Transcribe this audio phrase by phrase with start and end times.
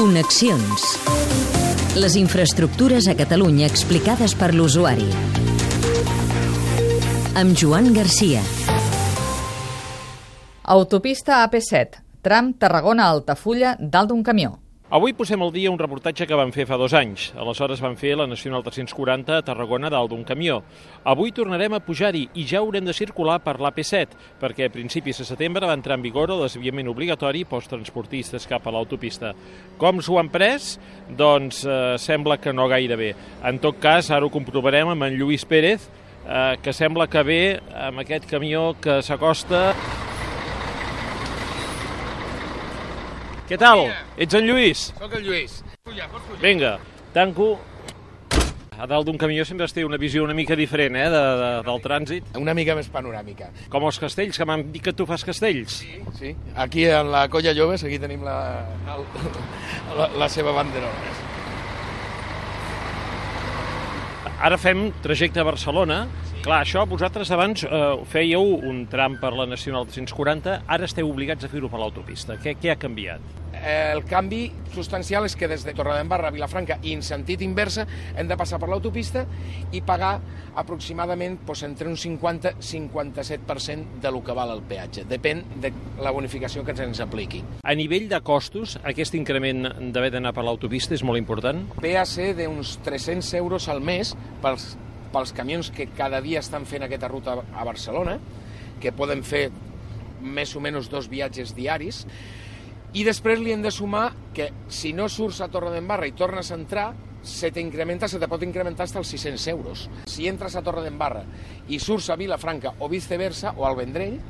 [0.00, 0.84] Connexions.
[2.00, 5.04] Les infraestructures a Catalunya explicades per l'usuari.
[7.36, 8.40] Amb Joan Garcia.
[10.72, 14.54] Autopista AP7, tram Tarragona-Altafulla, dalt d'un camió.
[14.90, 17.28] Avui posem al dia un reportatge que van fer fa dos anys.
[17.38, 20.56] Aleshores van fer la Nacional 340 a Tarragona dalt d'un camió.
[21.06, 25.28] Avui tornarem a pujar-hi i ja haurem de circular per l'AP7, perquè a principis de
[25.28, 29.30] setembre va entrar en vigor el desviament obligatori pels transportistes cap a l'autopista.
[29.78, 30.72] Com s'ho han pres?
[31.06, 33.14] Doncs eh, sembla que no gaire bé.
[33.46, 35.86] En tot cas, ara ho comprovarem amb en Lluís Pérez,
[36.26, 37.42] eh, que sembla que ve
[37.78, 39.68] amb aquest camió que s'acosta
[43.50, 43.88] Què tal?
[44.14, 44.80] Ets en Lluís?
[44.94, 45.56] Soc el Lluís.
[46.38, 46.76] Vinga,
[47.10, 47.56] tanco.
[48.78, 51.48] A dalt d'un camió sempre es té una visió una mica diferent eh, de, de,
[51.66, 52.28] del trànsit.
[52.38, 53.50] Una mica més panoràmica.
[53.72, 55.80] Com els castells, que m'han dit que tu fas castells.
[55.82, 56.30] Sí, sí.
[56.54, 58.38] Aquí en la Colla Joves, aquí tenim la,
[58.94, 59.04] el,
[59.98, 61.10] la, la seva banderola.
[64.46, 66.04] Ara fem trajecte a Barcelona.
[66.40, 71.44] Clar, això vosaltres abans eh, fèieu un tram per la Nacional 340, ara esteu obligats
[71.44, 72.38] a fer-ho per l'autopista.
[72.40, 73.20] Què, què ha canviat?
[73.60, 77.84] El canvi substancial és que des de Torredembarra a Vilafranca i en sentit inversa
[78.16, 79.26] hem de passar per l'autopista
[79.76, 80.14] i pagar
[80.56, 85.04] aproximadament doncs, entre un 50 i 57% de lo que val el peatge.
[85.12, 87.44] Depèn de la bonificació que ens apliqui.
[87.60, 91.66] A nivell de costos, aquest increment d'haver d'anar per l'autopista és molt important?
[91.84, 94.72] Ve a ser d'uns 300 euros al mes pels
[95.12, 98.18] pels camions que cada dia estan fent aquesta ruta a Barcelona,
[98.80, 99.48] que poden fer
[100.20, 102.04] més o menys dos viatges diaris,
[102.92, 106.56] i després li hem de sumar que si no surts a Torredembarra i tornes a
[106.58, 109.90] entrar, se t'incrementa, se te pot incrementar fins als 600 euros.
[110.10, 111.24] Si entres a Torredembarra
[111.68, 114.20] i surts a Vilafranca o viceversa, o al Vendrell,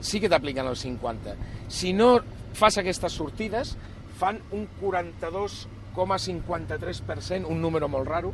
[0.00, 1.34] sí que t'apliquen els 50.
[1.72, 2.20] Si no
[2.54, 3.76] fas aquestes sortides,
[4.18, 8.32] fan un 42,53%, un número molt raro,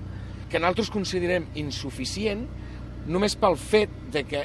[0.50, 2.44] que nosaltres considerem insuficient
[3.06, 4.44] només pel fet de que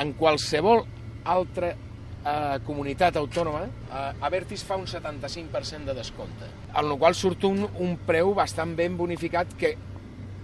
[0.00, 0.84] en qualsevol
[1.28, 7.44] altra eh, comunitat autònoma eh, Avertis fa un 75% de descompte, en la qual surt
[7.48, 9.74] un, un preu bastant ben bonificat que,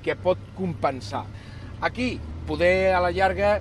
[0.04, 1.24] que pot compensar.
[1.80, 2.16] Aquí,
[2.46, 3.58] poder a la llarga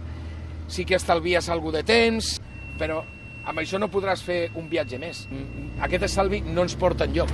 [0.68, 2.36] sí que estalvies alguna de temps,
[2.80, 3.02] però
[3.48, 5.24] amb això no podràs fer un viatge més.
[5.88, 7.32] Aquest estalvi no ens porta enlloc.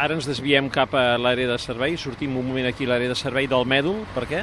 [0.00, 3.16] Ara ens desviem cap a l'àrea de servei, sortim un moment aquí a l'àrea de
[3.20, 4.38] servei del Mèdol, per què?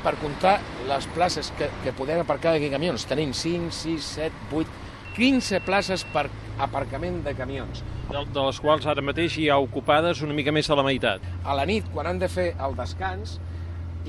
[0.00, 0.54] Per comptar
[0.88, 3.04] les places que, que podem aparcar d'aquí camions.
[3.10, 4.78] Tenim 5, 6, 7, 8,
[5.18, 6.22] 15 places per
[6.64, 7.82] aparcament de camions.
[8.08, 11.28] De, de les quals ara mateix hi ha ocupades una mica més de la meitat.
[11.44, 13.36] A la nit, quan han de fer el descans,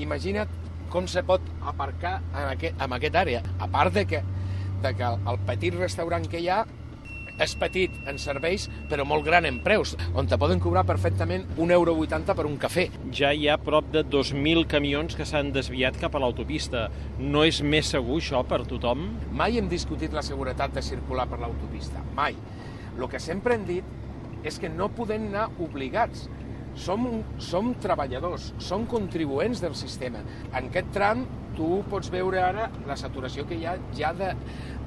[0.00, 0.56] imagina't
[0.88, 3.44] com se pot aparcar en aquest, en aquest àrea.
[3.60, 4.24] A part de que,
[4.80, 6.62] de que el petit restaurant que hi ha
[7.42, 11.72] és petit en serveis, però molt gran en preus, on te poden cobrar perfectament 1,80
[11.76, 11.96] euro
[12.36, 12.86] per un cafè.
[13.12, 16.88] Ja hi ha prop de 2.000 camions que s'han desviat cap a l'autopista.
[17.18, 19.08] No és més segur això per tothom?
[19.36, 22.36] Mai hem discutit la seguretat de circular per l'autopista, mai.
[22.96, 26.28] El que sempre hem dit és que no podem anar obligats.
[26.76, 27.06] Som,
[27.40, 30.20] som treballadors, som contribuents del sistema.
[30.52, 31.24] En aquest tram
[31.56, 34.34] tu pots veure ara la saturació que hi ha ja de,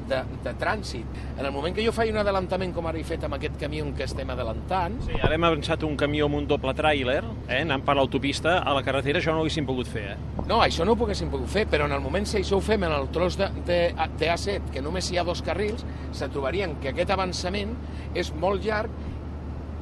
[0.10, 1.20] de, de trànsit.
[1.38, 3.88] En el moment que jo faig un adelantament com ara he fet amb aquest camió
[3.98, 4.98] que estem adelantant...
[5.06, 8.76] Sí, ara hem avançat un camió amb un doble tràiler, eh, anant per l'autopista, a
[8.78, 10.18] la carretera això no ho haguéssim pogut fer, eh?
[10.50, 12.86] No, això no ho poguéssim pogut fer, però en el moment si això ho fem
[12.88, 13.80] en el tros de, de,
[14.20, 15.86] de A7, que només hi ha dos carrils,
[16.16, 17.78] se trobarien que aquest avançament
[18.18, 18.94] és molt llarg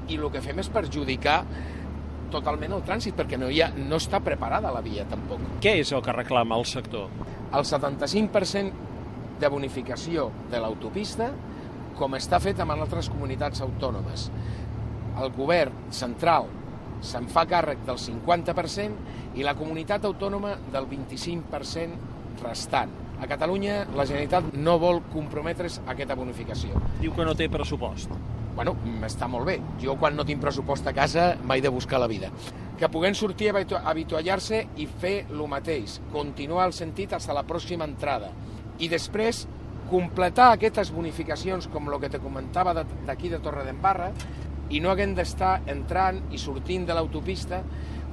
[0.08, 1.42] i el que fem és perjudicar
[2.34, 5.44] totalment el trànsit, perquè no, hi ha, no està preparada la via, tampoc.
[5.64, 7.10] Què és el que reclama el sector?
[7.56, 8.86] El 75%
[9.40, 11.32] de bonificació de l'autopista,
[11.98, 14.28] com està fet amb altres comunitats autònomes.
[15.18, 16.46] El govern central
[17.06, 22.94] se'n fa càrrec del 50% i la comunitat autònoma del 25% restant.
[23.18, 26.78] A Catalunya la Generalitat no vol comprometre's a aquesta bonificació.
[27.02, 28.14] Diu que no té pressupost.
[28.58, 28.74] Bueno,
[29.06, 29.60] està molt bé.
[29.78, 32.32] Jo quan no tinc pressupost a casa m'he de buscar la vida.
[32.78, 37.46] Que puguem sortir a habituallar-se i fer el mateix, continuar el sentit fins a la
[37.46, 38.32] pròxima entrada.
[38.82, 39.46] I després
[39.92, 44.10] completar aquestes bonificacions, com el que te comentava d'aquí de Torredembarra,
[44.74, 47.62] i no haguem d'estar entrant i sortint de l'autopista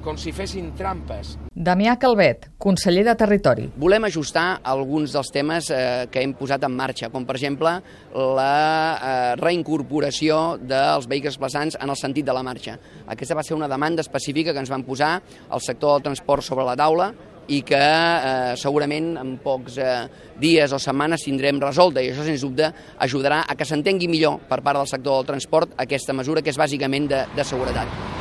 [0.05, 1.33] com si fessin trampes.
[1.51, 3.65] Damià Calvet, conseller de Territori.
[3.81, 7.73] Volem ajustar alguns dels temes eh, que hem posat en marxa, com per exemple
[8.13, 8.55] la
[8.95, 12.77] eh, reincorporació dels vehicles plaçants en el sentit de la marxa.
[13.09, 15.15] Aquesta va ser una demanda específica que ens van posar
[15.49, 17.09] el sector del transport sobre la taula
[17.47, 19.93] i que eh, segurament en pocs eh,
[20.41, 22.71] dies o setmanes tindrem resolta i això, sens dubte,
[23.05, 26.61] ajudarà a que s'entengui millor per part del sector del transport aquesta mesura que és
[26.61, 28.14] bàsicament de, de seguretat.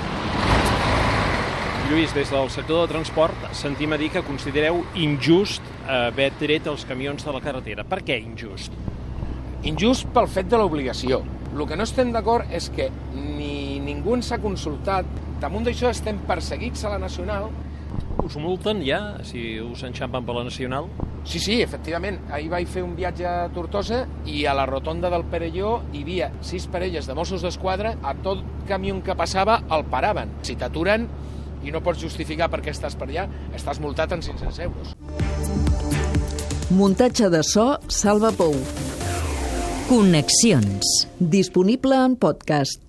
[1.84, 6.86] Lluís, des del sector del transport sentim a dir que considereu injust haver tret els
[6.88, 7.84] camions de la carretera.
[7.84, 8.72] Per què injust?
[9.68, 11.20] Injust pel fet de l'obligació.
[11.52, 15.10] El que no estem d'acord és que ni ningú ens ha consultat.
[15.42, 17.50] Damunt d'això estem perseguits a la Nacional.
[18.24, 20.88] Us multen ja, si us enxampen per la Nacional?
[21.28, 22.16] Sí, sí, efectivament.
[22.32, 26.32] Ahir vaig fer un viatge a Tortosa i a la rotonda del Perelló hi havia
[26.40, 27.98] sis parelles de Mossos d'Esquadra.
[28.00, 30.32] A tot camió que passava el paraven.
[30.48, 31.08] Si t'aturen,
[31.64, 34.94] i no pots justificar per què estàs per allà, estàs multat en 500 euros.
[36.74, 38.56] Muntatge de so Salva Pou.
[39.88, 41.06] Connexions.
[41.20, 42.80] Disponible en podcast.